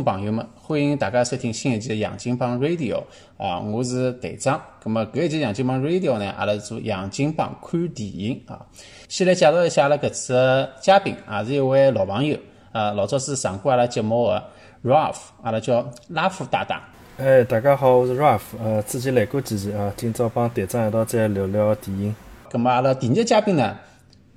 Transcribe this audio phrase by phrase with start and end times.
[0.00, 3.02] 众朋友们，欢迎大家收听新一期的杨金帮 Radio
[3.36, 4.58] 啊，我是队长。
[4.82, 8.64] 咁么搿一期杨金帮 Radio 呢，阿拉做杨金帮看电影啊。
[9.10, 12.38] 先来介绍一下阿拉搿次嘉宾，也是一位老朋友
[12.72, 14.42] 啊，老早是上过阿拉节目的
[14.82, 16.82] Ralph，阿拉叫拉夫大大。
[17.18, 22.16] 哎，大家好，我是 Ralph，呃，之前来过几期啊，今朝帮队长一道再聊聊电影。
[22.50, 23.76] 咁么阿拉第二嘉宾呢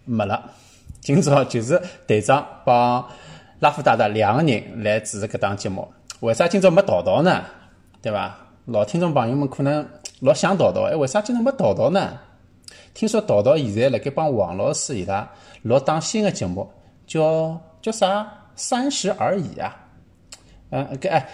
[0.04, 0.44] 没了，
[1.00, 3.06] 今朝就是队长帮。
[3.64, 5.88] 拉夫大大两个人来主持搿档节目，
[6.20, 7.42] 为啥今朝没淘淘呢？
[8.02, 8.38] 对伐？
[8.66, 9.88] 老听众朋友们可能
[10.20, 12.20] 老想淘淘，哎，为啥今朝没淘淘呢？
[12.94, 15.32] 听说淘淘现在辣盖帮王老师伊拉
[15.62, 16.70] 录档新的节目，
[17.08, 18.30] 叫叫啥？
[18.54, 19.74] 三十而已啊！
[20.72, 21.30] 嗯，搿哎，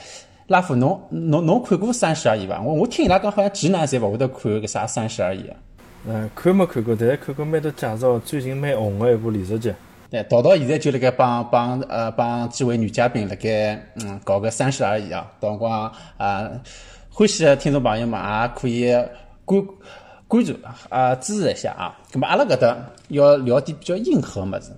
[0.45, 2.61] 拉夫侬侬侬看过三十而已伐？
[2.61, 5.57] 我我听伊拉讲，好像直男侪勿会得看搿啥三十而已啊。
[6.05, 9.73] 嗯，看没看过，但是看过蛮多介绍，最近蛮红的一部连续剧。
[10.11, 16.49] 对，淘淘现在就辣盖帮帮呃帮几位女嘉宾辣盖嗯搞个三十而已啊，到辰光啊
[17.11, 18.91] 欢喜的听众朋友们也可以
[19.45, 19.63] 关
[20.27, 20.55] 关注
[20.89, 21.95] 啊支持一下啊。
[22.11, 22.75] 咁么阿拉搿搭
[23.09, 24.71] 要聊点比较硬核物事，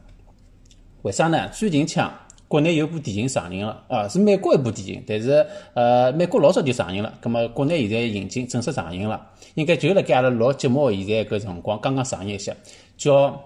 [1.03, 1.47] 为啥呢？
[1.53, 2.11] 最近腔
[2.49, 12.53] 国内有部电影上映了啊，是美国一部电影，但是呃美国老早就上映了，咁么国内现在引进正式上映了，应该就辣盖阿拉录节目现在搿辰光刚刚上映一下，
[12.97, 13.41] 叫。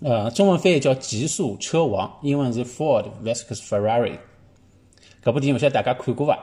[0.00, 4.16] 呃，中文翻译叫《极速车王》，英文是 Ford vs Ferrari。
[5.24, 6.38] 搿部电影勿晓得大家看过伐？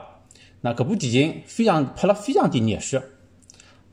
[0.60, 3.00] 那搿部电影非常拍了非常的热血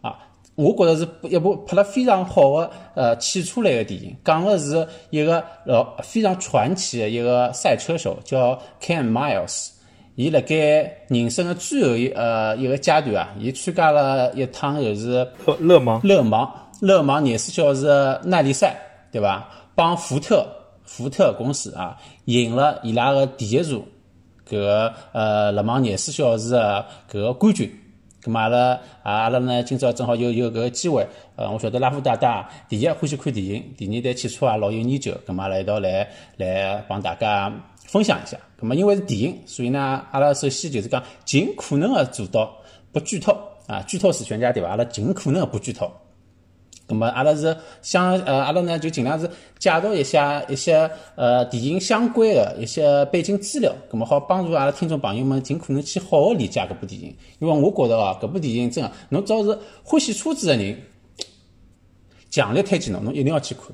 [0.02, 0.18] 啊！
[0.56, 9.70] 我觉着是一部拍了非常好的呃汽车类的电影，讲的是一个呃非常传奇的一个赛车手叫 Ken Miles。
[10.16, 10.56] 伊辣盖
[11.08, 15.26] 人生的最后一呃一个阶段啊，伊参加了一趟就是
[15.60, 17.88] 勒芒勒芒勒芒廿四小时
[18.26, 18.78] 耐力赛。
[19.14, 19.48] 对伐？
[19.76, 20.46] 帮福特
[20.84, 23.86] 福特公司啊赢了伊拉个第一座
[24.50, 27.72] 搿呃勒芒廿四小时个搿个冠军。
[28.24, 28.58] 咁嘛阿拉
[29.04, 37.54] 啊阿拉呢今朝正好有有搿个机会，呃我晓得拉夫大大第一欢喜看电影，第二对汽车也老有研究，咁嘛阿拉一道来来帮大家
[37.86, 38.36] 分享一下。
[38.60, 42.52] 咁么因为是电影，所以呢阿拉首先就是讲尽可能个做到
[42.92, 43.38] 不剧透
[43.68, 44.70] 啊，剧透是全家对伐？
[44.70, 45.92] 阿拉尽可能个不剧透。
[46.86, 49.26] 那么阿拉是想呃，阿拉呢就尽量是
[49.58, 57.16] 介绍一下一些呃电影相关的一些背景资料，那么好帮助阿拉听众朋友们尽可能去好好理解搿部电影。
[57.40, 60.78] 因为我觉得哦，搿部电影真个，侬只要是欢喜车子的人，
[62.30, 63.68] 强烈推荐侬，侬一定要去看，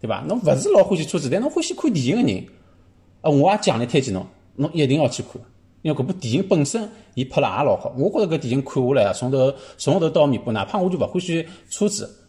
[0.00, 0.22] 对伐？
[0.28, 2.44] 侬勿是老欢喜车子，但侬欢喜看电影的人，
[3.22, 4.24] 呃，我也强烈推荐侬，
[4.56, 5.40] 侬一定要去看。
[5.80, 12.20] 因为搿部电影本身，伊拍了也老好，我觉着搿电影看下来啊，从头从头到尾巴，哪怕我就勿欢喜车子。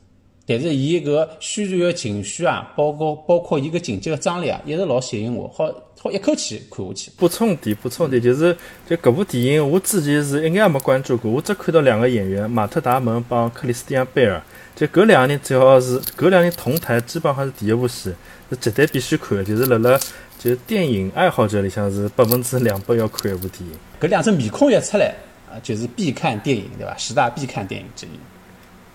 [0.47, 5.69] 但是伊个宣传个情绪啊，包括包括伊个情节个张力啊，一直老吸引我，好
[5.99, 7.11] 好一口气看下去。
[7.17, 8.55] 补充点，补充点，就是
[8.87, 14.39] 就搿部电影，我之前是一眼也没关注过，我只看到两个演员马特·达蒙帮克里斯蒂安·贝尔，
[14.75, 18.13] 就搿两个人只要是搿两个人同台，基本上是第一部戏，
[18.51, 19.99] 是绝对必须看，就是辣辣
[20.37, 23.71] 就电影爱好者里向是百分之两百要看一部电影。
[23.99, 25.15] 搿两只面孔一出来
[25.49, 26.95] 啊，就是必看电影，对伐？
[26.97, 28.09] 十大必看电影之一。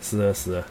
[0.01, 0.65] 是的，是的。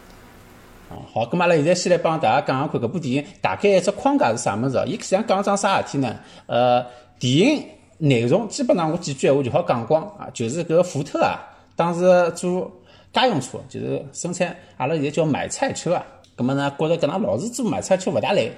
[0.89, 4.83] 好，咁阿拉现在先来帮大家讲讲看，搿部电影大概一只框架是啥物事？
[4.87, 6.19] 伊实际上讲桩啥事体呢？
[6.47, 6.83] 呃，
[7.19, 7.63] 电影
[7.99, 11.37] 内容基本上我几句闲话就好讲光啊，就是搿福特啊，
[11.75, 12.71] 当时做
[13.13, 16.03] 家用车，就是生产，阿拉现在叫买菜车啊。
[16.35, 18.49] 咁么呢，觉着搿能老是做买菜车勿大来，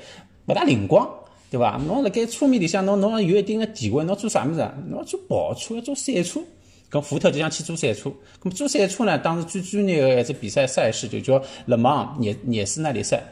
[0.46, 1.10] 勿大灵光，
[1.50, 1.82] 对伐？
[1.86, 4.66] 侬辣盖车面里向，侬侬有一定个地位，侬做啥物事？
[4.88, 6.40] 侬做跑车，要做赛车。
[6.92, 8.14] 跟福特就想去做赛车，咁
[8.44, 9.18] 么做赛车呢？
[9.18, 13.24] 当时最专业的一只比赛赛事就叫勒芒热热斯耐力赛。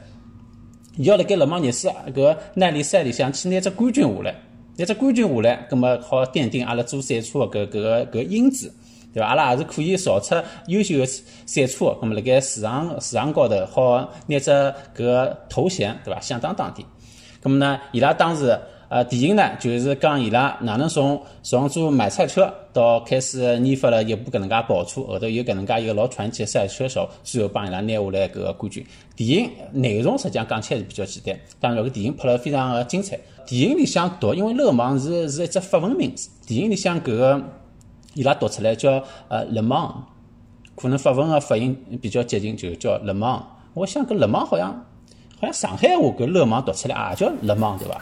[1.00, 4.34] 要辣盖勒芒热斯搿耐力赛里向去拿只冠军下来，
[4.78, 8.74] 拿只冠军下来，咁么好奠定阿拉做赛车个搿搿搿因子，
[9.14, 9.28] 对伐？
[9.28, 10.36] 阿拉也是可以造出
[10.68, 14.52] 优秀的赛车，咁么辣盖市场市场高头好拿只
[14.96, 16.22] 搿头衔，对伐？
[16.22, 16.82] 响当当的。
[17.44, 18.58] 咁么呢，伊拉当时。
[18.90, 28.84] 呃，电影呢，就是讲伊拉哪能从从做买菜车到开始研发了一部搿能介跑车，后头有搿能介一个老传奇的赛车手，最后帮伊拉拿下来搿个冠军。
[29.16, 33.20] 电影内容实际上讲起来是比较简单，当然搿个电影拍了非常的精彩。
[33.46, 37.44] 电影里向读，因为勒芒是是一只法文名字，电影里向搿个
[38.16, 40.04] 伊拉读出来叫呃勒芒，
[40.76, 43.58] 可能法文的发音比较接近，就叫勒芒。
[43.76, 44.70] 我想搿勒芒好像
[45.40, 48.02] 好像上海话搿勒芒读出来也叫勒芒对伐？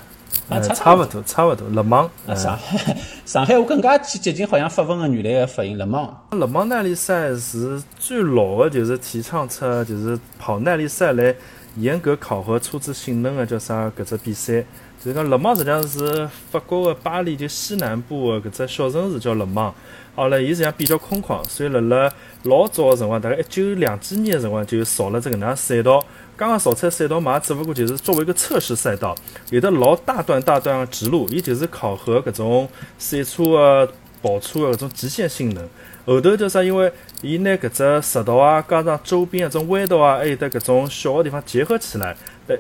[0.50, 1.68] 啊，差差勿多，差勿多。
[1.70, 6.26] 勒芒， 上海上海，我更加去接近好像法文个原来个发音，勒芒。
[6.32, 11.36] 勒芒耐力赛是最老的，就是提倡出就是跑耐力赛来
[11.76, 13.92] 严格考核车子性能的叫啥？
[13.98, 14.62] 搿只比赛，
[15.04, 19.76] 就是讲勒芒实际上是法国的巴黎就西南部个搿只小城市叫勒芒。
[20.16, 22.12] 好了，伊实际上比较空旷，所以辣辣
[22.44, 26.04] 老早个辰光，大概一九两几年个辰光就造了这个能赛道。
[26.38, 29.16] 刚刚造出来赛道嘛，只不过就是作为一个测试赛道，
[29.50, 32.69] 有的老大段大段个直路，伊就是考核搿种
[33.00, 33.92] 赛车个
[34.22, 35.68] 跑车个搿种极限性能。
[36.06, 36.63] 后头叫啥？
[36.63, 36.89] 因为
[37.22, 42.16] 伊拿搿只石道啊，加上周边搿种弯道啊，还有得搿种小个地方结合起来。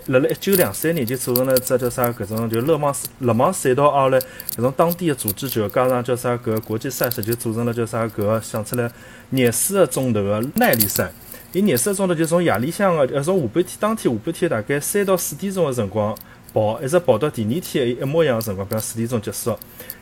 [0.07, 8.91] 辣辣一九两三年就组成了只叫啥搿种就勒芒勒芒赛道后来搿种当地的组织者加上叫啥搿国际赛事就组成了叫啥搿想出来
[9.29, 11.09] 廿四个钟头个耐力赛。
[11.53, 16.15] 伊廿四个钟头就从夜里向个呃从下半天当天下半天大概三到四点钟个辰光
[16.53, 19.57] 跑，一直跑到第二天一模一样个辰光，比方四点钟结束。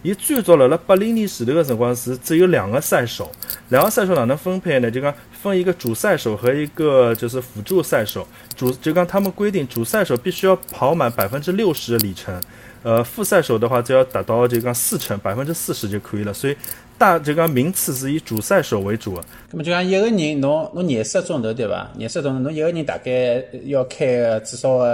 [0.05, 3.27] 伊最早辣辣八零年前头个辰光是只有两个赛手，
[3.69, 4.91] 两个赛手哪能分配呢？
[4.91, 8.27] 就讲分一个主赛手和一个就是辅助赛手。
[8.55, 12.39] 主就讲他们规定主赛手必须要跑满百分之六十的里程，
[12.83, 16.31] 呃，副赛手的话只要达到就讲四成百分之四十就可以了。
[16.31, 16.55] 所以
[16.99, 19.19] 大就讲名次是以主赛手为主。
[19.49, 21.89] 那么就讲一个人侬侬廿四个钟头对伐？
[21.95, 24.85] 廿四个钟头侬一个人大概要开至少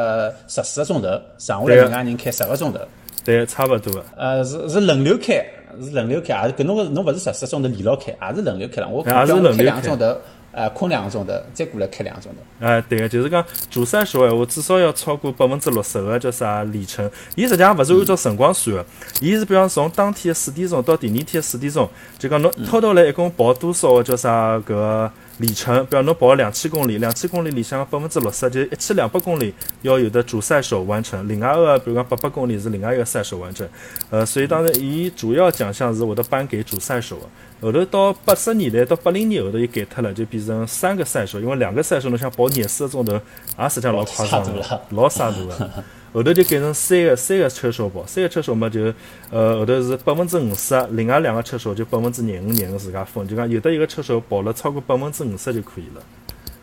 [0.48, 2.80] 十四个钟头，剩下来另外人开十个钟头。
[3.24, 4.04] 对，差不多。
[4.16, 5.46] 呃，是是轮流开，
[5.82, 8.88] 是轮流开，也是搿侬个侬勿是十四钟头连牢开，也是轮流开了。
[8.88, 10.18] 我也是轮流开。
[10.54, 12.66] 呃，困两个钟头，再过来开两个钟头。
[12.66, 17.10] 哎，对个，就是讲主赛说闲话，至少要超过百分之六十个叫啥里程。
[17.36, 18.86] 伊实际上勿是按照辰光算个，
[19.22, 21.90] 伊是比方从当天四点钟到第二天四点钟，
[22.20, 25.10] 就讲侬偷偷来一共跑多少个叫啥搿
[25.42, 25.86] 里程？
[25.88, 33.68] 比方侬跑两千公里，两千公里里向百分之六十，就一千两百公里要有的主赛手完成，另外个比如讲八百公里是另外一个赛手完成。
[34.10, 37.28] 呃，所以当然，伊主要奖项是会得颁给主赛手个。
[37.62, 43.14] 后头到八十年代到八零年后头又改脱了，就变成三个赛手，因为两个赛手侬想跑廿四个钟头，
[43.60, 45.72] 也实际上老夸张了，老傻大个。
[46.14, 48.94] 后头就改成三个三个车手跑，三个车手嘛就
[49.30, 56.02] 呃后头是百分之五十，另外两个车手就百分之廿五廿五自家分，就讲有的一个车手跑了超过百分之五十就可以了。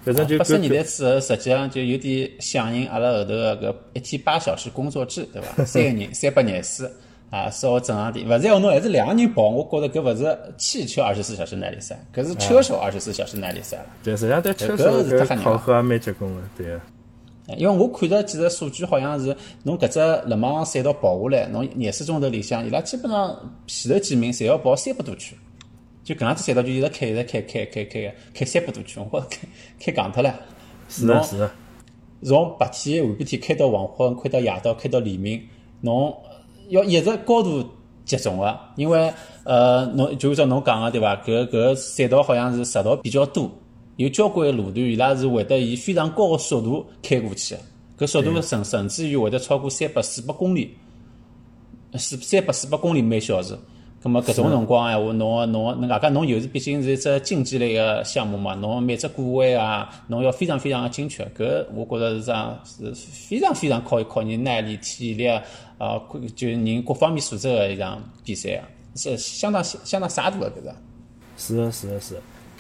[0.04, 5.64] 反正就八十年代之后，实际上就有点响应阿拉后头个个一天八小时工作制，对伐？
[5.66, 6.90] 三个人三百廿四。
[7.30, 13.84] 啊，稍微正常点，勿然要侬还是两个人跑，我觉着搿勿是汽车二十四小时耐力赛，搿是车手二十四小时耐力赛了。
[14.02, 16.78] 对，实际上对车手搿考核也蛮结棍个，对。
[17.56, 23.34] 因为我看到几个数据，好像是侬搿只勒芒赛道跑下来，侬廿四钟头里向，伊拉基本上
[23.66, 25.36] 前头几名侪要跑三百多圈，
[26.04, 29.20] 就搿样子赛道就一直开，一直开，开开开开三百多圈，我
[29.80, 30.34] 开开戆脱了。
[30.88, 31.50] 是的是的。
[32.22, 35.40] 从白天下半天开到黄昏，开到夜到，开到黎明，
[35.80, 36.14] 侬。
[36.70, 37.64] 要一直高度
[38.04, 39.10] 集中个，因为
[39.44, 41.16] 呃，侬就像侬讲个对伐？
[41.24, 43.50] 搿搿赛道好像是石道比较多，
[43.98, 47.56] 有交关路段，伊拉是会得以非常高个速度开过去，
[47.98, 50.76] 搿速度甚甚至于会得超过三百四百公里，
[51.94, 53.58] 四三百四百公里每小时。
[54.00, 61.24] 咁么搿种辰光闲话，侬侬侬外加侬又是毕竟是一只竞技类个项目嘛，侬每只过弯啊，侬要非常非常个精确。
[61.36, 65.42] 搿我觉着是这样，是非常非常考考验耐力、体力啊，
[66.36, 68.62] 就人各方面素质个一场比赛啊，
[68.94, 70.76] 是相当相当洒脱个搿个。
[71.36, 72.14] 是个是个是，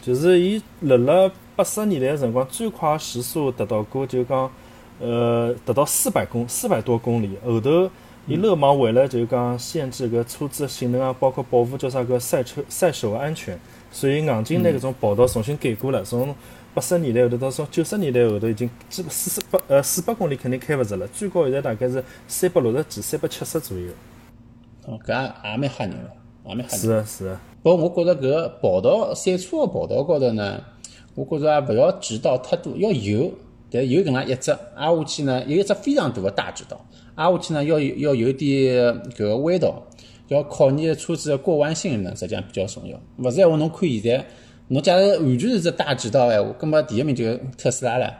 [0.08, 4.50] 就是伊辣辣八十年代个辰光，最快时速达到过就讲，
[4.98, 7.90] 呃，达到四百公四百多公里，后头。
[8.26, 13.58] 伊勒芒为了就讲限制搿车子性能啊，包括保护叫啥个赛车赛手个安全，
[13.90, 16.02] 所以硬劲拿搿种跑道重新改过了。
[16.02, 16.34] 从
[16.72, 23.86] 八十年代后头到从九十年代后头，已经基本四十八呃四百公里肯定开勿着了，最高现在大概是三百六十几、三百七十左右。
[24.86, 26.10] 哦，搿也也蛮吓人个，
[26.50, 26.80] 也蛮吓人。
[26.80, 27.40] 是啊是啊。
[27.76, 30.62] 不过我觉着搿跑道赛车个跑道高头呢，
[31.14, 33.30] 我觉着也勿要直道太多，要有，
[33.70, 36.80] 但有搿能一只，挨下去呢有一只非常大个大直道。
[37.16, 39.82] 挨下去呢，要要有点搿个弯道，
[40.28, 42.98] 要考验车子的过弯性能，实际上比较重要。
[43.18, 44.26] 勿是闲话，侬看现在，
[44.68, 48.12] 侬假如完全是只大直道闲话，根本第一名就特斯拉了，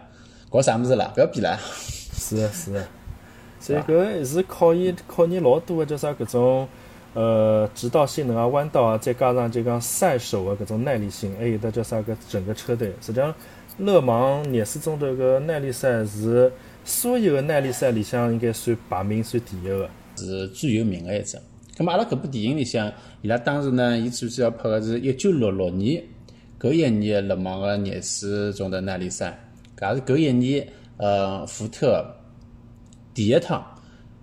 [0.51, 1.13] 搞啥物事啦？
[1.17, 1.59] 勿要比啦。
[2.19, 2.89] 是啊是啊，
[3.61, 6.69] 所以搿是考验考验老多个叫啥搿种
[7.15, 12.93] 呃直道性能啊、弯道啊，再加上就讲赛手啊搿种耐力性，还有的叫啥个整个车队。
[13.01, 13.35] 实际上，
[13.79, 16.53] 勒芒廿四钟头个耐力赛是。
[16.85, 19.87] 所有的耐力赛里向应该算排名算第一个，
[20.17, 21.37] 是最有名的一只。
[21.77, 26.03] 咁么阿拉搿部电影里向，伊拉当时呢，伊最主要拍个是一九六六年
[26.59, 29.39] 搿一年勒芒个廿四钟头耐力赛，
[29.79, 32.03] 搿也是搿一年呃福特
[33.13, 33.63] 第一趟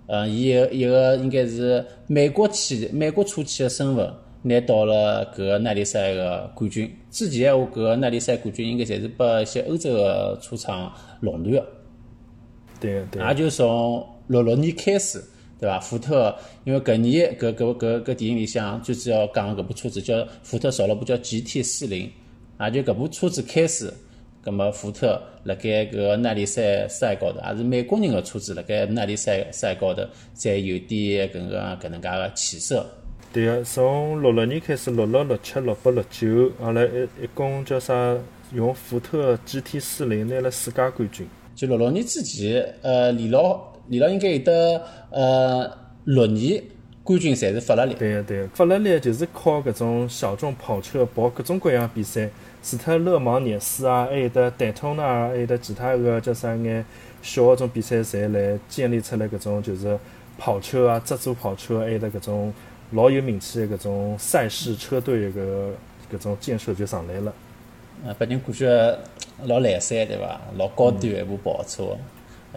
[0.06, 4.08] 呃，伊有一个应该是美国企美国车企的身份，
[4.42, 6.88] 拿到了搿个耐力赛个冠军。
[7.10, 11.66] 之前闲话，搿个耐力赛冠军应该侪是拨一些欧洲个车厂垄断个。
[12.78, 13.20] 对对。
[13.26, 15.20] 也就从六六年开始，
[15.58, 15.80] 对伐？
[15.80, 22.08] 福特因为搿年搿搿搿搿电影里向最主要讲搿部车子叫福特造了部叫 GT 四零，
[22.60, 23.92] 也就搿部车子开始，
[24.46, 32.86] 葛末福特辣盖搿个耐力赛赛高头，也是美国人个车子辣盖耐力赛赛高头，才有点搿个搿能介个起色。
[33.32, 38.16] 对个，从六六年开始，六六、六七、六八、六九，阿拉一一共叫啥？
[38.54, 41.26] 用福特 GT 四零拿了世界冠军。
[41.56, 45.68] 就六六年之前，呃，李老李老应该有得呃
[46.04, 46.62] 六年
[47.02, 47.94] 冠军侪是法拉利。
[47.94, 52.30] 对个对个，法拉利就是靠搿种小众跑车跑各种各样比赛，
[52.68, 56.84] 除脱勒芒涅斯啊，还有得戴通纳，还有得其他个叫啥眼
[57.22, 59.96] 小个种比赛，侪来建立出来搿种就是
[60.36, 62.52] 跑车啊，自主跑车，还有得搿种
[62.90, 65.70] 老有名气个搿种赛事车队个
[66.12, 67.32] 搿种建设就上来了。
[68.04, 68.98] 呃，拨人感觉
[69.44, 70.40] 老来三对伐？
[70.56, 71.96] 老高端一部跑车，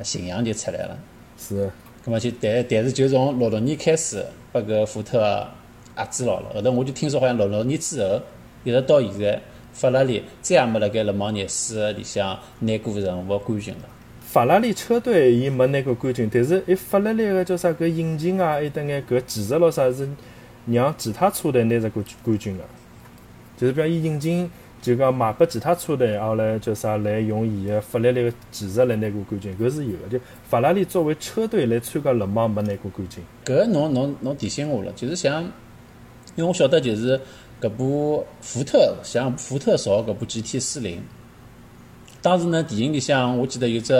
[0.02, 0.98] 形象就出来了。
[1.38, 1.70] 是。
[2.04, 5.20] 葛末就但但是就从六六年开始，拨搿福特
[5.98, 6.50] 压制牢了。
[6.56, 8.20] 后头我就听说好像六六年之后，
[8.64, 9.40] 一直到现在，
[9.74, 13.82] 法拉利再也没辣盖勒芒热斯里向拿过任何冠军了。
[14.22, 20.08] 法拉利车队伊没拿过冠军，但是伊法拉利个叫啥搿引擎啊，还得眼搿技术咯啥是
[20.66, 22.64] 让其他车队拿着冠冠军个，
[23.58, 24.50] 就是比方伊引擎。
[24.82, 30.08] 就讲卖拨其他车队，后来叫啥来用伊个法拉利个技术来拿过冠军，搿是有个。
[30.08, 33.22] 就法拉利作为车队来参加勒芒没拿过冠军。
[33.44, 35.52] 搿侬侬侬提醒我了，就是像，因
[36.38, 37.20] 为我晓得就是
[37.62, 41.04] 搿部福特，像福特造搿部 GT 四零，
[42.22, 43.94] 当时呢电影里向我记得有只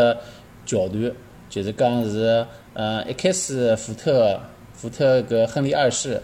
[0.66, 1.12] 桥段，
[1.50, 4.40] 就是讲是呃一开始福特
[4.74, 6.22] 福特搿亨利二世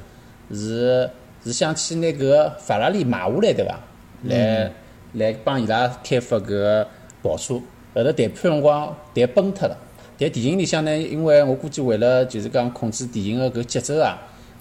[0.51, 1.09] 是
[1.43, 3.79] 是想去拿搿法拉利买下来对伐？
[4.23, 4.71] 来
[5.13, 6.85] 来帮伊拉开发搿
[7.21, 7.55] 跑车，
[7.93, 9.77] 后头谈判辰光谈崩脱了。
[10.17, 14.17] 但电影里向呢，因为我估计为了就是讲控制电影个搿节奏啊，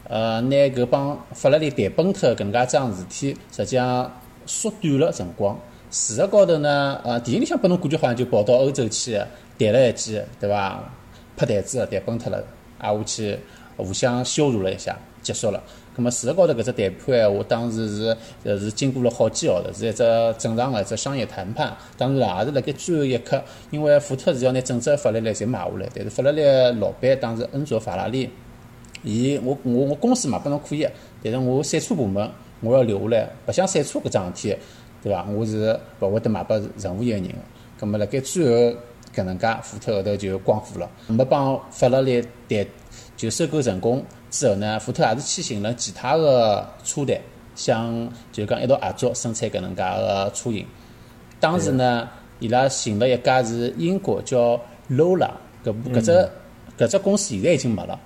[0.08, 5.58] 呃，拿搿帮法拉利谈崩脱搿能介桩事体，实际上缩短了辰光。
[5.90, 9.14] 事实高头呢，呃，电影里向拨侬感觉好像就跑到欧洲去
[9.58, 10.82] 谈了一记，对伐？
[11.36, 12.44] 拍台子谈崩特了，
[12.78, 13.38] 挨下去
[13.76, 15.62] 互相羞辱了一下，结束了。
[15.96, 20.02] 咁么事实高头搿只谈判闲话，当时是呃是经过了好几号头，是一只
[20.36, 21.76] 正常个一只商业谈判。
[21.96, 26.42] 当然也是辣盖最后一刻，因为福特是要拿整只法拉利侪买下来，但是法拉利
[26.80, 28.28] 老板当时恩佐法拉利，
[29.04, 30.88] 伊我我我公司卖拨侬可以，
[31.22, 32.28] 但是我赛车部门
[32.60, 34.56] 我要留下来，白相赛车搿桩事体，
[35.02, 35.24] 对伐？
[35.30, 37.34] 我是勿会得卖拨任何一个人个。
[37.78, 38.76] 咁么辣盖最后
[39.14, 42.66] 搿能介，福特后头就光火了，没帮法拉利谈
[43.16, 44.02] 就收购成功。
[44.30, 47.20] 之后呢，福特也是去寻了其他的车队，
[47.54, 50.66] 想就讲一道合作生产搿能介个车型。
[51.38, 52.08] 当时呢，
[52.40, 54.58] 伊拉寻了一家是英国叫
[54.90, 55.30] Lola，
[55.64, 56.30] 搿部搿只
[56.78, 58.00] 搿只公司现在已经没了。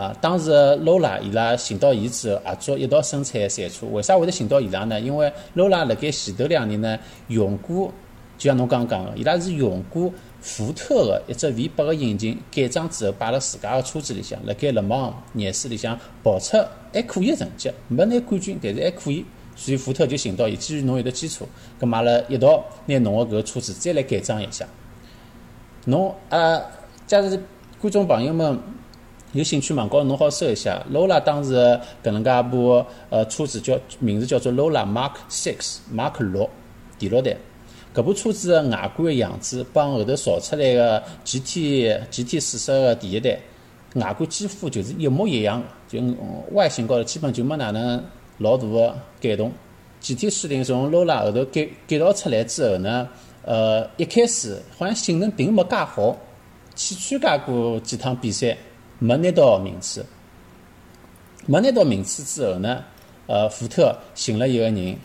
[0.00, 0.50] 啊，当时
[0.82, 3.86] Lola 伊拉寻到伊之后合作一道生产赛车。
[3.88, 4.98] 为啥会得寻到伊拉呢？
[4.98, 7.92] 因为 Lola 辣盖前头两年呢用过，
[8.38, 10.10] 就像侬刚刚讲个，伊拉是用过。
[10.40, 16.56] 福特个一只 V 八个引擎改装之后摆辣自家个车子里向，辣盖勒芒涅斯里向跑出
[16.94, 19.22] 还可以个成绩，没拿冠军，但是还可以。
[19.54, 21.46] 所以福特就寻到伊，基于侬有得基础，
[21.78, 24.66] 搿阿拉一道拿侬个搿个车子再来改装一下。
[25.84, 26.58] 侬啊，
[27.06, 27.38] 假如
[27.78, 28.58] 观众朋友们
[29.32, 31.54] 有兴趣，网高侬好搜一下，Lola 当时
[32.02, 36.50] 搿能介一部呃车子叫名字叫做 Lola Mark Six，Mark 六
[36.98, 37.36] 第六代。
[37.94, 43.38] 搿部车子个外观个样子，帮后头造出来个 GT GT 四十个第一代
[43.94, 46.00] 外观几乎就是一模一样，就
[46.50, 48.02] 外形高头基本就没哪能
[48.38, 49.52] 老大个改动。
[50.00, 53.08] GT 四零从 Lola 后头改改造出来之后呢，
[53.44, 56.16] 呃，一开始好像性能并没介好，
[56.74, 58.56] 去参加过几趟比赛，
[59.00, 60.06] 没拿到名次。
[61.46, 62.84] 没拿到名次之后呢，
[63.26, 64.96] 呃，福特寻了一个人。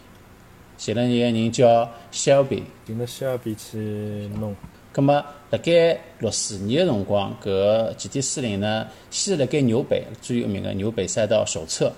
[0.78, 4.54] 寻了一个人叫 Shelby，寻了 Shelby 去弄。
[4.92, 11.94] 葛么辣盖六四年个辰光，搿个 GT 四零呢，先是辣盖纽北最有名个纽北赛道首测，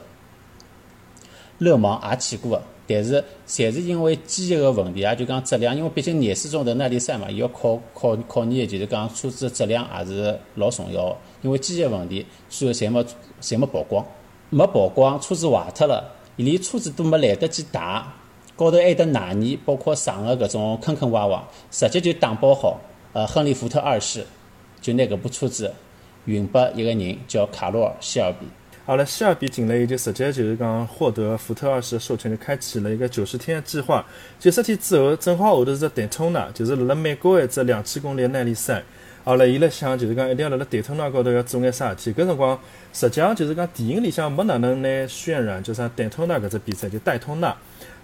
[1.57, 11.17] 勒芒也去过个，但是侪是因为机械个问题，也就讲质量，因为毕竟廿四钟头耐力赛嘛，伊要考考考验，就是讲车子个质量也是老重要个。
[11.41, 13.05] 因为机械问题，最后侪没
[13.41, 14.05] 侪没曝光，
[14.49, 16.03] 没曝光，车子坏脱了，
[16.37, 18.13] 连车子都没来得及打。
[18.55, 22.79] 高头还得哪泥，包括上个搿种坑坑洼洼，直接就打包好。
[23.13, 24.25] 呃，亨利福特二世
[24.81, 25.71] 就拿搿部车子
[26.25, 28.47] 运拨一个人叫卡罗尔·希尔比。
[28.87, 34.05] 好了，希尔比进来以后，实际就是讲获得福特二世的授权，就开启了一个九十天计划。
[34.39, 38.81] 九十天之后，正好后头是只戴通纳，就是辣辣美国一只两千公里耐力赛。
[39.25, 42.13] 好了，伊辣想就是讲一定要辣辣戴通纳高头要做眼啥事体。
[42.13, 42.57] 搿辰光
[42.93, 47.53] 实际上就是讲电影里向没哪能来渲染，就啥戴通纳搿只比赛，就戴通纳。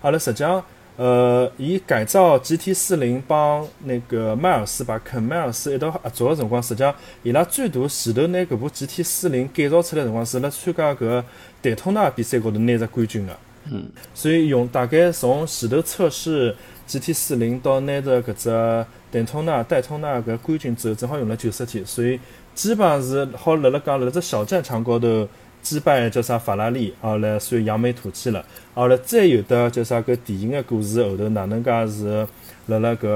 [0.01, 0.61] 好了，实际上。
[0.95, 11.23] 呃，伊改造 GT 四零帮那个迈尔斯把肯迈尔斯一道合作个辰光，实际上伊拉最大前头拿搿部 GT 四零改造出来辰光，是辣参加搿
[11.63, 13.35] 戴通纳比赛高头拿着冠军个。
[13.71, 13.89] 嗯。
[14.13, 16.55] 所以用大概从前头测试
[16.87, 22.19] GT 四零到拿着搿只戴通纳戴通纳搿冠军之后，正好用了九十天，所以
[22.53, 25.27] 基本上是好辣辣讲辣辣只小战场高头。
[25.63, 28.45] 击败叫啥法拉利，后来算扬眉吐气了。
[28.75, 32.27] 后来再有的叫啥个电影的故事后头，哪能介是
[32.67, 33.07] 辣辣搿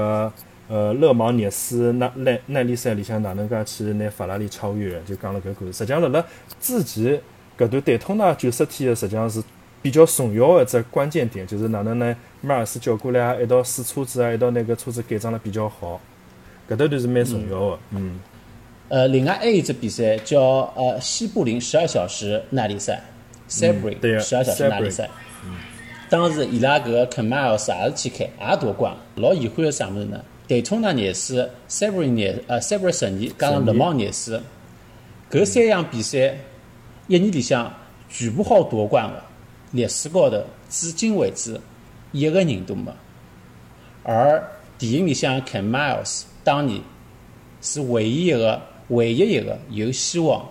[0.68, 5.00] 呃勒芒涅斯耐耐耐力赛里向哪能介去拿法拉利超越？
[5.06, 5.72] 就讲了搿故事。
[5.72, 6.24] 实际上辣辣
[6.58, 7.20] 之前
[7.58, 9.42] 搿段戴通纳九十天的，实际上是
[9.82, 12.16] 比较重要的一只关键点，就是哪能呢？
[12.40, 16.00] 马尔斯叫过来一道试车子啊，一道拿搿车子改装了比较好。
[16.68, 18.18] 搿段段是蛮重要的，嗯。
[18.88, 20.40] 呃，另外还有一只比赛叫
[20.74, 22.98] 呃西布林十二小时耐力赛
[23.46, 25.10] ，Sebring 十二小时耐力赛。
[26.08, 28.96] 当时伊拉搿个 k a m i l e 也是去开，也夺冠。
[29.16, 30.24] 老遗憾个啥物事呢？
[30.46, 34.42] 戴通纳廿四，Sebring 廿呃 Sebring 十二加上勒芒廿四，
[35.30, 36.38] 搿三项比赛
[37.08, 37.70] 一年里向
[38.08, 39.22] 全部好夺冠个，
[39.72, 41.60] 历史高头至今为止
[42.12, 42.90] 一个人都没。
[44.02, 44.42] 而
[44.78, 46.04] 电影里向 k a m i l e
[46.42, 46.80] 当年
[47.60, 48.58] 是唯一一个。
[48.88, 50.48] 唯一一个有希望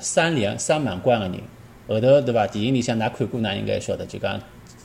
[0.00, 1.40] 三连三满贯的人，
[1.88, 2.46] 后头对伐？
[2.46, 4.40] 电影里向㑚看过，㑚应该晓得，就讲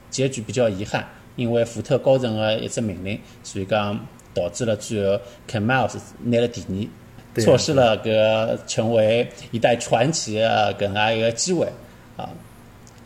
[0.10, 4.00] 结局比较遗憾，因为福特高层的一只命令，所以讲
[4.34, 5.90] 导致了最后 k a m i l e
[6.24, 6.62] 拿了第
[7.36, 11.68] 二，错失了搿成为一代传奇的搿能介一个机会
[12.18, 12.30] 啊！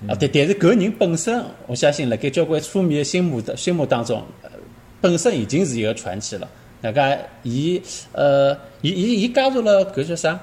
[0.08, 4.24] 啊，但但是搿人本身，我相信辣盖交关车迷的心目的心目当中，
[5.02, 6.48] 本身已经是一个传奇了。
[6.82, 10.40] 那个，伊呃，伊伊伊加入了搿叫啥？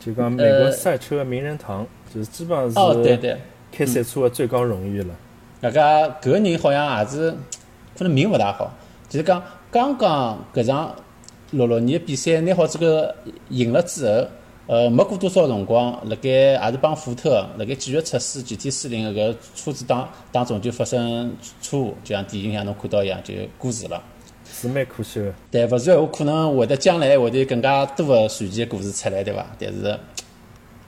[0.00, 3.40] 就讲美国赛车名人堂，就是基本上是哦，对对，
[3.72, 5.14] 开赛车的最高荣誉了。
[5.60, 5.80] 那个
[6.20, 7.30] 搿个人好像也是，
[7.96, 8.70] 可能命勿大好，
[9.08, 10.94] 就是讲刚刚搿场
[11.52, 13.14] 六六年比赛拿好这个
[13.48, 14.26] 赢了之后，
[14.66, 24.02] 呃，没过多少辰光，辣盖也是帮福特辣盖继续测试 GT 四零搿个车子当当中就发生车祸，就像电影像侬看到一样，就过世了。
[24.54, 29.44] 是蛮可惜的，但勿然我可能会得将来会得更加多的传奇故事出来，对伐？
[29.58, 29.98] 但是，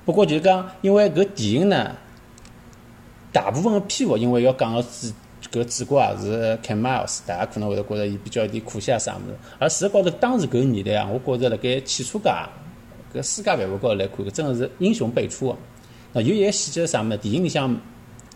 [0.04, 1.90] 不过就是讲，因为搿电影呢，
[3.32, 5.08] 大部分的篇幅，因为要讲个主
[5.50, 9.36] 搿主角也是 Ken Miles，大家可能会得觉着伊比较有点可惜啊啥物事。
[9.58, 12.30] 而事实高头，当时搿个年代啊，我觉着辣盖汽车界
[13.12, 15.54] 搿世界范围高头来看，搿真个是英雄辈出。
[16.12, 17.76] 那有一个细节啥物事，电影里向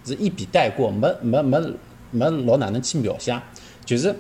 [0.05, 1.61] 是一笔带过，没没没
[2.11, 3.41] 没老哪能去描写，
[3.85, 4.13] 就是。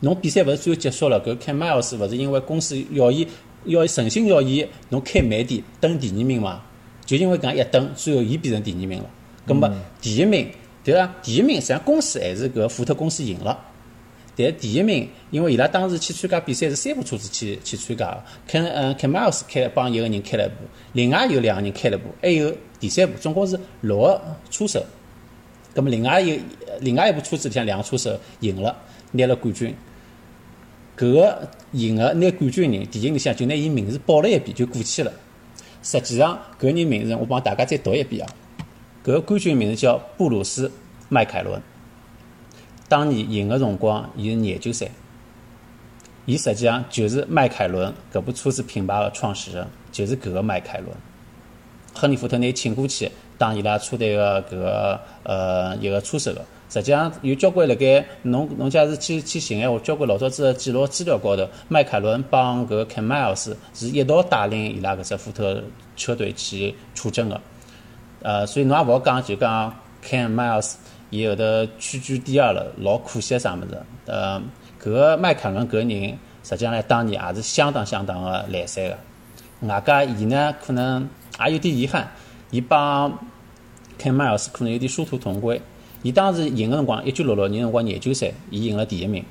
[0.00, 1.22] 侬比赛勿是最后结束了？
[1.22, 3.26] 搿开迈尔斯勿是因为公司要伊
[3.64, 6.62] 要诚心要伊侬开慢点，等第二名嘛？
[7.06, 9.10] 就因为搿样一等，最后伊变成第二名了。
[9.46, 10.48] 葛末第一名
[10.82, 11.14] 对伐？
[11.22, 13.66] 第一名实际上公司还是搿福特公司赢了。
[14.36, 20.54] 但第一名，因为伊拉当时去参加比赛是三部车子去去参加个，开嗯开迈尔斯开帮一个人开了一部，
[20.92, 24.82] 另外有两个人开了一部，还有第三部，总共是六个车手。
[25.74, 26.36] 葛末另外有
[26.80, 28.74] 另外一部车子里向两个车手赢了，
[29.12, 29.74] 拿了冠军。
[31.00, 35.10] 搿个赢个拿冠军人，电影里向就拿伊名字报了一遍就过去了。
[35.82, 38.28] 实际上，搿人名字我帮大家再读一遍啊。
[39.02, 40.68] 搿个冠军名字叫布鲁斯·
[41.08, 41.58] 迈凯伦。
[42.86, 44.90] 当年赢个辰光，伊是廿九岁。
[46.26, 50.94] 伊实际上就是迈凯伦搿部车子品牌的创始人，就是搿个迈凯伦。
[51.94, 56.44] 亨利·福特拿伊请过去当伊拉车队个搿个呃一个车手个。
[56.70, 65.60] 实际上有交关辣盖侬侬假是去去寻闲话，交关老早子个记录资料高头，迈凯伦帮搿 Ken Miles 是一道带领伊拉搿只福特
[65.96, 67.40] 车队去出征个。
[68.22, 69.74] 呃，所以侬也勿好讲，就讲
[70.06, 70.74] Ken Miles
[71.10, 71.42] 伊后头
[71.80, 73.82] 屈居第二了，老可惜啥物事？
[74.06, 74.40] 呃，
[74.80, 78.96] 搿个迈凯伦搿人实际上来当年也是相当相当个来塞个。
[79.66, 81.08] 外加伊呢，可能
[81.44, 82.08] 也有点遗憾，
[82.52, 83.10] 伊帮
[84.00, 85.60] Ken Miles 可能有点殊途同归。
[86.02, 89.24] 伊当时赢个辰光，一九六六年辰光廿九岁，伊赢了第一名。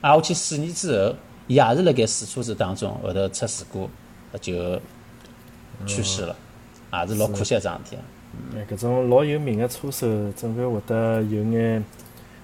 [0.00, 1.14] 挨下去四年之后，
[1.46, 3.90] 伊也是辣盖试车子当中后头出事故，
[4.40, 4.80] 就
[5.86, 6.36] 去世了，
[6.92, 7.98] 也是老可惜一桩事体。
[8.56, 11.84] 哎，搿种老有名个车手，总归会得有眼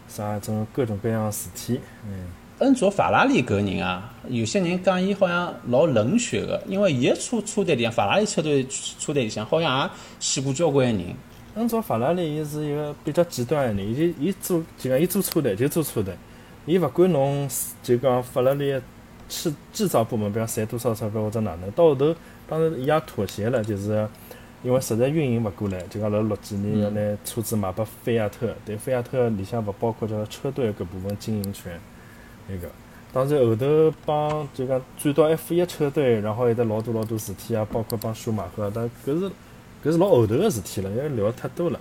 [0.09, 1.81] 啥种各种各样事体。
[2.07, 2.27] 嗯，
[2.59, 11.07] 恩佐法拉利搿人啊，有些人讲伊好像老冷血个，因为伊个车车队里向，法拉利车队车队里向好像也死过交关人。
[11.59, 16.14] 恩佐法拉利伊是一个比较极端的人，伊伊做就讲伊做车队就做车队，
[16.66, 17.51] 伊勿管侬
[17.83, 18.81] 就讲法拉利
[19.29, 22.14] 制制造部门，比方赚多少钞票或者哪能，到后头
[22.49, 24.09] 当然伊也妥协了，就是
[24.62, 31.79] 因为实在运营勿过来，就讲辣六几年要拿车子卖拨菲亚特，但菲亚特里向勿包括叫车队搿部分经营权。
[32.47, 32.68] 那个，
[33.12, 39.31] 当然后头帮就讲转到 F 一车队，然后有得老多老多事体啊，包括帮舒马赫，但搿是
[39.85, 41.79] 搿是老后头个事体了，因为聊太多了。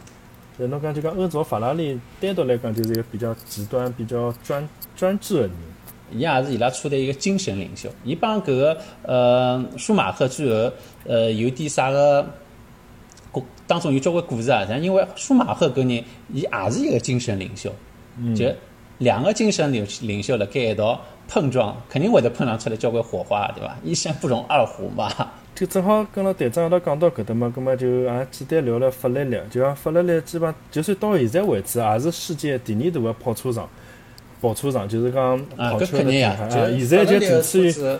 [0.55, 5.51] 所以侬讲就讲欧洲法拉利单独来讲就是一个比较极端、比较专专制个人。
[6.11, 7.89] 伊也是伊拉车队一个精神领袖。
[8.03, 10.71] 伊帮搿个呃舒马赫之后
[11.05, 12.25] 呃有点啥个，
[13.67, 14.65] 当中有交关故事啊。
[14.65, 17.71] 像因为舒马赫搿人，伊也是一个精神领袖，
[18.35, 18.51] 就。
[18.99, 23.77] 两个精神领领袖辣盖一道碰撞，肯定会得碰撞出来交关火花，对伐？
[23.83, 25.07] 一山不容二虎嘛。
[25.57, 29.35] 就正好跟了队长一道讲到搿搭嘛，葛末就也简单聊聊法拉利。
[29.49, 33.67] 就讲法拉利，基本就算到现在为止，也是世界第二大个跑车厂。
[34.39, 36.47] 跑车厂就是讲跑车的品牌。
[36.77, 37.99] 现在就仅次于是，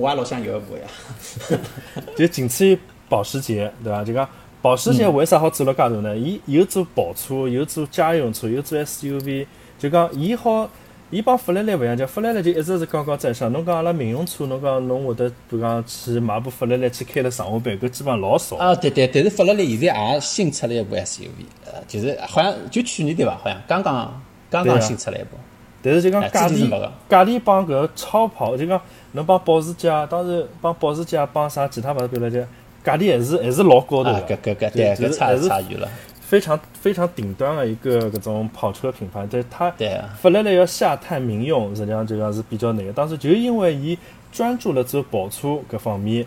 [0.00, 1.60] 我也老想有一部呀。
[2.16, 4.02] 就仅次于保时捷，对伐？
[4.02, 4.26] 就讲
[4.62, 6.16] 保时捷为啥好做了介大呢？
[6.16, 9.44] 伊有做跑车，有做家用车，有做 SUV。
[9.78, 10.70] 就讲，伊好，
[11.10, 13.52] 伊帮法拉利勿一样，就法拉利就一直是高高在上。
[13.52, 18.56] 侬讲阿拉民用车，侬讲侬会得，比如讲去买部法拉利去开了上下班，搿基本上老少。
[18.56, 21.28] 啊，对对，但是法拉利现在也新出了一部 SUV，
[21.64, 23.36] 呃，就是好像就去年对伐？
[23.36, 25.36] 好像刚刚刚刚新出来一部。
[25.82, 26.68] 但是就讲价钿，
[27.08, 28.80] 价钿帮搿超跑，就讲
[29.12, 32.42] 侬帮保时捷，当然帮保时捷帮啥其他牌子比来讲，
[32.82, 34.26] 价钿还是还是老高头的。
[34.26, 35.88] 搿搿搿对，搿差差远了。
[36.28, 39.70] 非常非常顶端的一个搿种跑车品牌，但它
[40.18, 42.92] 法拉利要下探民用，实际上就讲是比较难个。
[42.92, 43.96] 当时就因为伊
[44.32, 46.26] 专注了做跑车搿方面，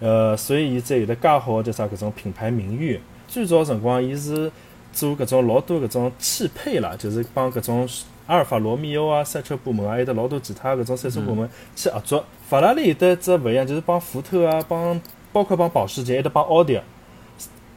[0.00, 3.00] 呃，所以伊才有得介好叫啥搿种品牌名誉。
[3.26, 4.52] 最早辰光，伊是
[4.92, 7.88] 做搿种老多搿种汽配啦，就是帮搿种
[8.26, 12.22] 阿尔法罗密欧啊赛车部门啊，还有得老多其他搿种赛车部门去合作。
[12.46, 15.00] 法拉利有得只勿一样，就是帮福特啊，帮
[15.32, 16.78] 包括帮保时捷，还得帮奥迪。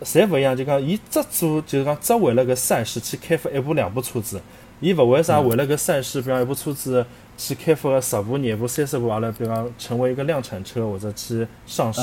[0.03, 4.41] 侪勿一样，就讲伊只做，就是讲只为了搿赛事去开发一部两部车子，
[4.79, 7.05] 伊勿为啥为了搿赛事，比方一部车子
[7.37, 12.01] 去开发个十部、廿部、三十部，阿拉比方成为一个量产车或者去上市，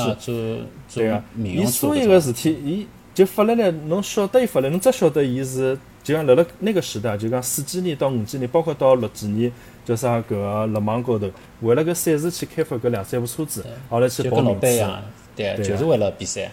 [0.95, 9.51] 对啊，伊所有个事体，伊就发来来，侬晓得伊发来，侬只晓得伊是，就讲辣辣那个时代，就讲四几年到五几年，包括到六几年，
[9.85, 11.29] 叫啥搿个勒芒高头，
[11.63, 14.87] 为了搿赛事去开发搿两三部车子，后来去报名次，
[15.35, 16.51] 对，就是为了比赛，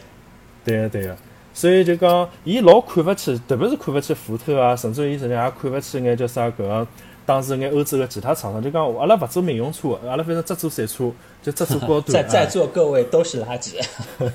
[0.64, 1.16] 对个对个。
[1.56, 6.86] 所以就讲，伊老看勿起，特别是看勿起福特啊，甚至伊实际上也看勿起眼叫啥搿个
[7.26, 8.62] 当时眼欧洲的其他厂商。
[8.62, 11.10] 就讲阿拉勿做民用车，阿拉反正只做赛车，
[11.42, 12.12] 就只做高端。
[12.12, 13.82] 在在座各位都是垃圾。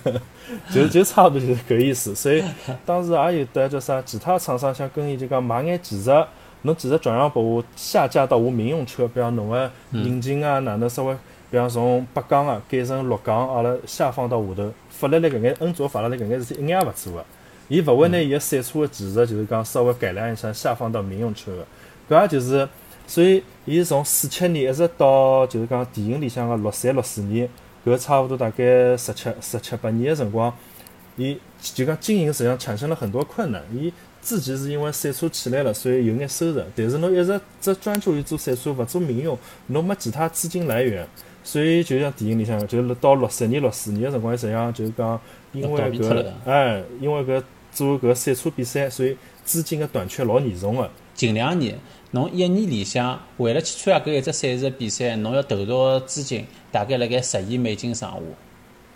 [0.74, 2.14] 就就差不多就是搿意思。
[2.14, 2.42] 所以
[2.86, 6.10] 当时也有得叫啥其他厂商想跟伊就讲买眼技术，
[6.62, 11.14] 侬技术转让拨我，下架到我民用车，比方侬个引擎啊哪能稍微，
[11.50, 14.72] 比方从八缸啊改成六缸，阿拉下放到下头。
[14.88, 17.24] 法拉利搿眼恩佐法拉利搿眼事体一眼也勿做个，
[17.68, 22.68] 伊勿会拿伊个赛车个技术，就是讲稍微改良一下，下放到民用车个，搿也就是，
[23.06, 27.48] 所以伊从四七年一直到就是讲电影里向个六三六四年，
[27.84, 30.52] 搿差勿多大概十七十七八年个辰光，
[31.16, 33.62] 伊就讲经营实际上产生了很多困难。
[33.72, 41.08] 伊自己是因为赛车起来了，所以有眼收入，但是侬一直只专注于做赛车，勿做民用，侬没其他资金来源。
[41.42, 45.20] 所以就像电影里向，就是到六十年、六四年个辰光，实际上就是讲，
[45.52, 50.90] 因为搿哎，因为搿做搿赛车比赛，所以资金个短缺老严重个。
[51.14, 51.78] 近两年，
[52.12, 58.18] 侬一年里向为了去参加搿一只赛事比赛，侬要投入资金大概辣盖十亿美金上下。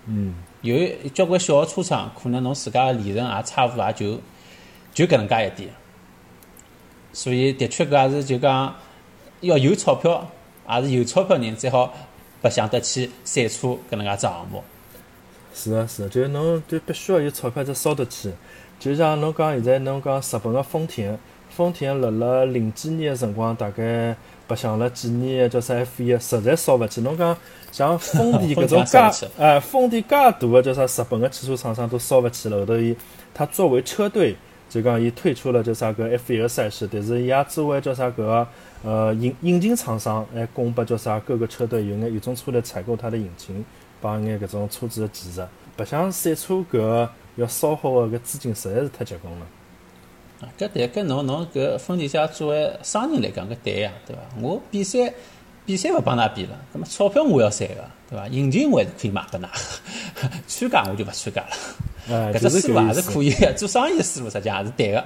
[0.07, 0.35] 嗯。
[0.63, 0.77] 有
[1.13, 4.21] 交关小个车厂，可能侬自家个利润也差勿多，也就
[4.95, 5.71] 就搿能介一点。
[7.13, 8.75] 所以的确搿也是就讲
[9.41, 10.31] 要有钞票，
[10.71, 11.93] 也是有钞票人最好。
[12.45, 14.63] 不想得起赛车搿能介只项目，
[15.55, 18.31] 是啊是啊，就侬就必须要有钞票才烧得起。
[18.79, 24.15] 就像侬讲现在侬讲日本个丰田，丰田辣辣零几年个辰光，大概
[24.47, 27.01] 白相了几年叫啥 F 一，实在烧勿起。
[27.01, 27.35] 侬讲
[27.73, 32.59] 像丰田 搿种介，哎，丰田介大个叫啥日本个汽车厂商都烧勿起了。
[32.59, 32.95] 后头伊，
[33.33, 34.37] 他作为车队，
[34.69, 38.47] 就讲伊退出了叫啥个 F 一个赛事，但是伊也作为叫啥个。
[38.85, 41.19] 呃，引引擎厂商还供拨叫啥？
[41.21, 43.65] 各个车队有眼有种车来采购它的引擎，
[44.01, 45.41] 帮眼搿种车子的技术。
[45.75, 49.47] 白相赛车搿要烧好的搿资金实在是太结棍了。
[50.59, 54.23] 搿对，搿侬侬搿丰田家作为商人来讲，搿对呀，对伐？
[54.43, 55.15] 我比赛
[55.65, 58.29] 比赛勿帮㑚比了，葛末钞票我要赚 个，对伐？
[58.29, 59.49] 引擎我还是可以卖拨㑚，
[60.47, 61.49] 参加我就勿参加了。
[62.11, 63.03] 哎，搿就是只思路也是。
[63.11, 65.05] 可以的，做生意的思路实际上也是对个。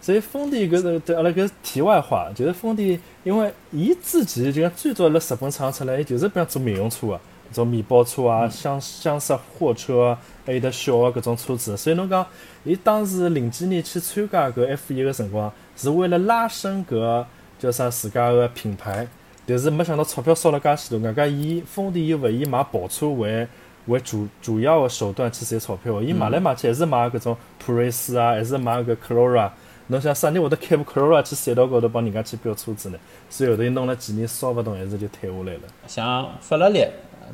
[0.00, 7.20] 所以丰田搿是对阿拉搿是题外话，就是丰田，因为伊自己就讲最早辣日本厂出来，伊就是比方做民用车个，
[7.52, 11.76] 种面包车啊、厢厢式货车啊，还有得小个搿种车子。
[11.76, 12.24] 所以侬讲，
[12.64, 17.24] 伊当时零几年去参加搿 F 一个辰光，是为了拉升搿
[17.58, 19.06] 叫啥自家个品牌，
[19.44, 23.46] 但是没想到钞票烧了介许多，外加伊丰田又勿以买跑车为
[23.86, 29.50] 为主主要个手段去赚钞票，伊买来买去还是买搿种普锐斯啊，还是买搿 Corolla。
[29.90, 32.98] 侬想啥人会得开部 Corolla 去赛道高头帮人家去飙车子呢？
[33.28, 35.60] 所以后头弄了几年烧勿动，还是就退下来了。
[35.88, 36.86] 像法拉利，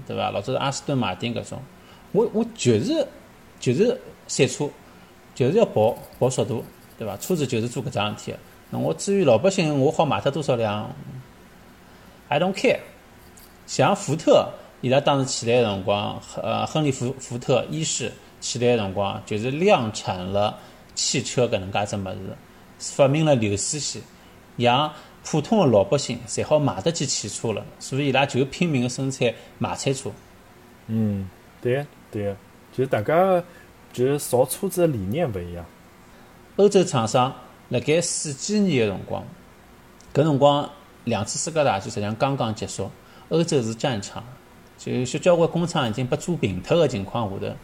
[0.06, 0.30] 对伐？
[0.30, 1.60] 老早是阿斯顿马丁搿种，
[2.12, 3.06] 我我就是
[3.60, 4.66] 就是赛车，
[5.34, 6.64] 就是要跑跑速度，
[6.98, 7.14] 对伐？
[7.18, 8.38] 车子就是做搿桩事体的。
[8.70, 10.90] 那我至于老百姓，我好卖脱多少辆
[12.28, 12.78] ，I don't care。
[13.66, 14.48] 像福特，
[14.80, 20.58] 伊拉当时起来个辰光，呃，亨利福福特一世起来个辰光，就是量产了
[20.96, 24.02] 汽车搿能介只物事，发明了流水线，
[24.56, 30.10] 让普通的老百姓侪好买得起汽车了，所以伊拉就拼命个生产马车车。
[30.88, 31.28] 嗯，
[31.60, 32.36] 对个对个，
[32.72, 33.42] 就是大家
[33.92, 35.64] 就是造车子的理念勿一样。
[36.56, 37.34] 欧洲厂商
[37.68, 39.24] 辣盖四几年个辰光，
[40.14, 40.70] 搿辰光
[41.04, 42.90] 两次世界大战实际上刚刚结束，
[43.28, 44.24] 欧洲是战场，
[44.78, 47.54] 就有些交关工厂已经被做平脱个情况下头，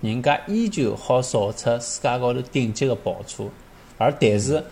[0.00, 3.44] 人家依旧好造出世界高头顶级个跑车，
[3.96, 4.62] 而但是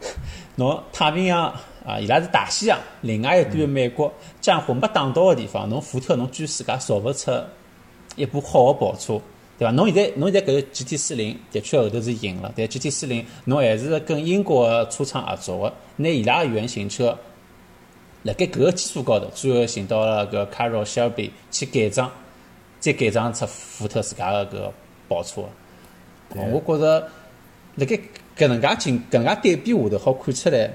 [0.56, 1.52] 侬太平洋
[1.86, 7.30] 啊，伊拉是大西洋，另外一端美国战火没打到个地方，侬福特侬居自家造勿出
[8.16, 9.20] 一部好个跑车，
[9.58, 9.72] 对伐？
[9.72, 17.16] 侬现在侬现在搿个 GT 四零的确后头是赢了，但 GT 四零侬还是跟英国个车厂合作个，拿伊拉个原型车
[18.24, 22.10] 辣盖搿个基础高头，最后寻到了搿 Carroll Shelby 去改装，
[22.80, 24.72] 再改装出福特自家个搿个
[25.08, 25.42] 跑车。
[26.34, 27.08] 我觉着
[27.76, 28.00] 辣盖
[28.36, 30.70] 搿能介情搿能介对比下头，好看出来，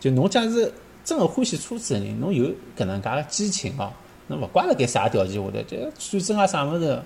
[0.00, 0.72] 就侬假使
[1.04, 3.92] 真个欢喜车子个人，侬有搿能介个激情哦，
[4.26, 5.76] 侬勿怪辣盖啥条件下头，就
[6.18, 7.02] 战争啊啥物事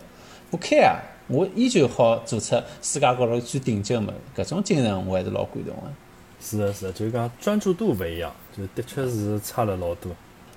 [0.51, 0.99] 不开啊，
[1.29, 5.83] 我依旧好做出世界高头最顶级个物事，搿种精神我还是老感动个。
[6.41, 10.11] 是的，是的，就是讲专注度勿一样，就的确是差了老多。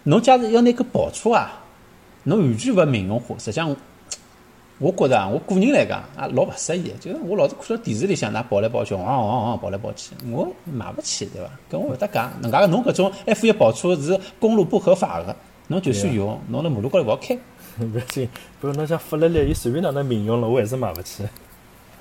[0.03, 1.62] 侬假如要拿搿跑车啊，
[2.23, 3.75] 侬完全勿民用化，实际上，
[4.79, 6.91] 我觉着啊，我个人来讲啊，老勿适意。
[6.99, 11.49] 就是我老是看到电视里向，㑚跑来跑去，汪汪汪汪跑来跑去，我买勿起，对伐？
[11.69, 15.35] 跟我会得讲，能介个侬搿种 F 一跑车是公路不合法个，
[15.67, 17.37] 侬就算用，侬辣马路高头勿好开。
[17.79, 18.27] 勿要紧，
[18.59, 21.23] 不过侬像法拉利，伊随便哪能民用了，我还是买勿起。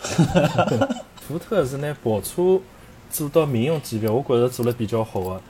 [1.26, 2.60] 福特是拿跑车
[3.10, 5.26] 做到民用级别，我觉着做了比较好个。
[5.26, 5.40] 所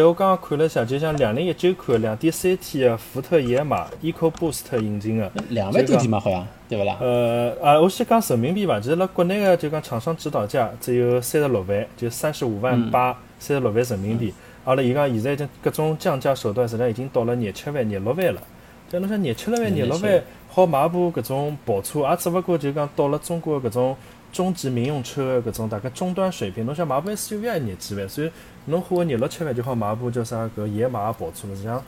[0.00, 6.96] 以我刚刚看了一下，就像两零一九款两点三 T 的福特野马 EcoBoost 引擎的，两万多点嘛，好像对勿啦？
[7.00, 14.34] 呃啊，我先讲人民币吧，其实辣国内的就讲厂商指导价只有三十六万，就三十五万八，三十六万人民币。
[14.64, 18.42] 阿拉伊讲现在已经各种降价手段，实际上已经到了廿七万、廿六万了。
[18.88, 23.96] 就侬想廿七万、廿六万好买部搿种跑车，也只勿过就讲到了中国搿种
[24.36, 26.66] 中级民用车搿种大概中端水平。
[26.66, 28.30] 侬想买部 SUV 也廿几万，所以
[28.66, 31.54] 侬花廿六七万就好买部叫啥搿野马跑车了。
[31.56, 31.82] 实际上，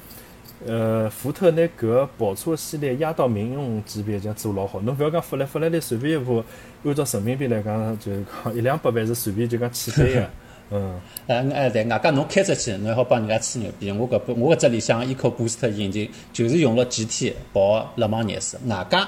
[0.67, 4.81] 呃，福特拿搿跑车系列压到民用级别，这样做老好。
[4.81, 6.43] 侬勿要讲法拉法拉利随便一部，
[6.85, 10.31] 按照人民币来讲，就是讲一两百万是随便就讲起飞个。
[10.71, 13.93] 嗯，呃呃，对，外加侬开出去，侬还好帮人家吹牛逼。
[13.93, 19.07] 我搿部我搿只里向 EcoBoost 引擎就是用了 GT 跑勒芒廿四，外加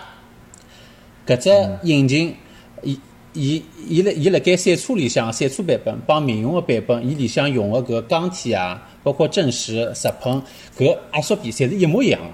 [1.26, 1.50] 搿只
[1.88, 2.35] 引擎，
[2.83, 2.98] 伊
[3.33, 10.43] 伊伊辣伊辣盖赛车里向赛车版本帮民用个版本，伊里向用个搿钢铁啊，包括正时、直喷
[10.77, 12.29] 搿压缩比，侪是一模一样个。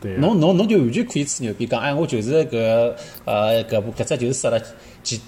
[0.00, 0.18] 对啊。
[0.20, 2.92] 侬侬侬就完全可以吹牛逼讲，哎，我就是搿
[3.24, 4.60] 呃搿部搿只就是塞了
[5.02, 5.20] G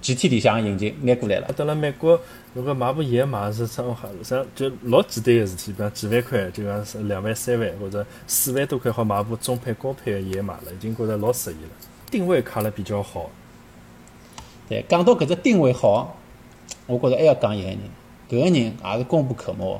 [0.00, 1.48] G T 里向个引擎拿过来了。
[1.56, 2.20] 到了美国，
[2.54, 3.84] 如果买部野马是啥
[4.22, 11.70] 啥就老简单个事体，比方几万块，就讲是两万、三万或者四万多块好买部中配、高配个野马了，已经觉着老适意了。
[12.10, 13.30] 定位卡了比较好，
[14.72, 16.16] 对，讲到搿只定位好，
[16.86, 17.78] 我觉着还要讲一个人，
[18.26, 19.78] 搿个人也是功不可没。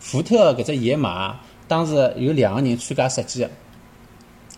[0.00, 3.50] 福特搿只野马，当时有两个人参加设计个，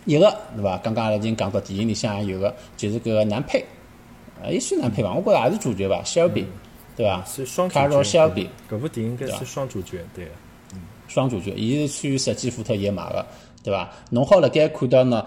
[0.07, 0.79] 一个对伐？
[0.79, 3.63] 刚刚阿拉已经讲到电影里向也有个，就是搿个男配，
[4.43, 5.13] 啊，也算男配伐？
[5.13, 6.47] 我觉着也是主角伐，Shelby，
[6.97, 7.23] 对伐？
[7.27, 8.03] 是双主角。
[8.03, 10.31] Shelby 搿部电影应该是双主角，对个。
[11.09, 13.27] 双主角，伊是参与设计福特野马个，
[13.63, 13.91] 对伐？
[14.09, 15.27] 侬好辣盖看到呢，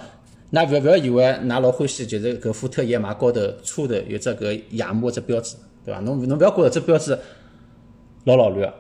[0.56, 6.00] 㑚勿勿要以为㑚老欢喜，就是搿福特野马高头车头有只搿野马只标志，对伐？
[6.00, 7.18] 侬侬勿要觉着这标志
[8.24, 8.74] 老老卵，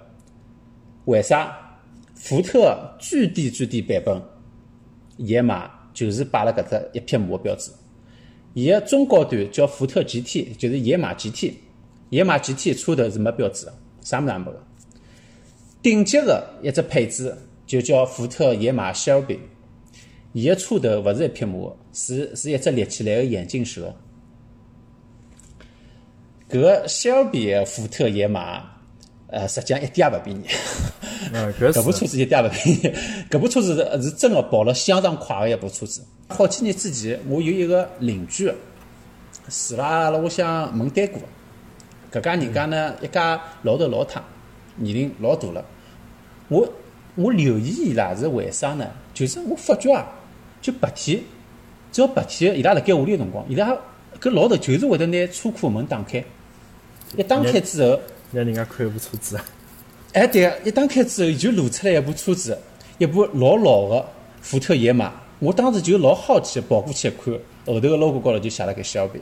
[1.05, 1.61] 为啥？
[2.15, 4.21] 福特最低最低版本
[5.17, 7.71] 野马就是摆了搿只一匹马个标志，
[8.53, 11.55] 伊个中高端叫福特 GT，就是野马 GT，
[12.09, 14.63] 野马 GT 车头是没标志个，啥物事也没个。
[15.83, 17.35] 顶级个一只配置
[17.67, 19.39] 就叫福特野马 Shelby，
[20.35, 23.95] 伊个车头勿是一匹马，是是一只立起来个眼镜蛇。
[26.49, 28.61] 搿个 Shelby 个福特野马，
[29.27, 30.43] 呃，实际上一点也勿便宜。
[31.31, 32.97] 嗯，搿 搿部车子一点也勿便宜，
[33.29, 36.03] 搿部车子是是真个跑了相当快个一部车子。
[36.27, 38.51] 好几年之前，我有一个邻居
[39.47, 41.21] 住辣阿拉屋里向门对过，
[42.11, 44.21] 搿家人家呢一家老头老太，
[44.75, 45.63] 年龄老大了。
[46.49, 46.67] 我
[47.15, 48.85] 我留意伊拉是为啥呢？
[49.13, 50.05] 就是我发觉啊，
[50.65, 51.21] 就白天，
[51.91, 53.77] 只要白天伊拉辣盖屋里个辰光，伊拉
[54.19, 56.23] 搿老头就是会得拿车库门打开，
[57.15, 57.99] 一打开之后。
[58.33, 59.45] 让人家看一部车子啊，
[60.13, 62.57] 哎，对个，一打开之后伊就露出来一部车子，
[62.97, 64.05] 一部老老个
[64.41, 65.13] 福特野马。
[65.37, 67.31] 我当时就老好奇，跑过去一看，
[67.67, 69.21] 后头个 logo 高头就写了个小贝，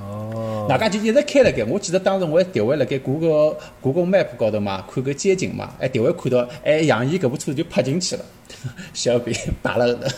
[0.00, 1.62] 哦，外加就一直开了盖。
[1.64, 8.24] 我记得当时我还调回辣盖谷歌谷歌 map 高头嘛，看个街景嘛，哎，调回看到，哎，杨毅搿部车就拍进去了，
[8.94, 10.08] 小别 摆辣后头。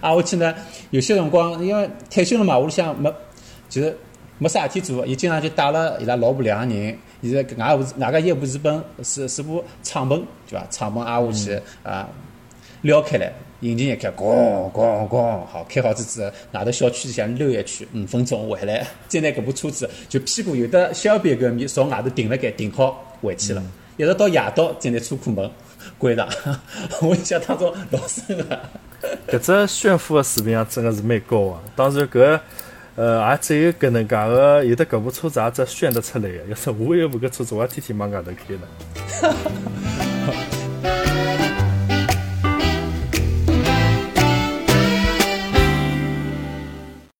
[0.00, 0.54] 啊，我去呢，
[0.90, 3.12] 有些辰光因为退休了嘛，屋里向没，
[3.68, 3.96] 就是
[4.38, 10.66] 没啥事体做，伊经常就带了伊拉老婆两个人，现在搿外部外加一部是本是是部敞篷，对伐？
[10.70, 12.08] 敞篷挨下去啊，
[12.84, 23.62] 撩开来，引擎一开，咣咣咣，好开好之后，外头小区里向溜一圈，五分钟回来，再拿搿部车子就屁股有的小边搿面朝外头停了盖，停好回去了，
[23.96, 25.50] 一直到夜到再拿车库门
[25.96, 26.28] 关上。
[27.00, 28.60] 我印象当中老深个。
[29.32, 31.58] 搿只炫富个水平啊，真个是蛮高个。
[31.74, 32.40] 当然搿
[32.96, 36.36] 呃也只有搿能介个，有的搿部车子也只炫得出来个。
[36.50, 40.13] 要是我有部搿车子，我也天天往外头开了。